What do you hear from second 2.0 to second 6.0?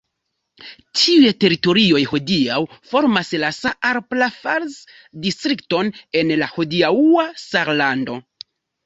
hodiaŭ formas la Saarpfalz-distrikton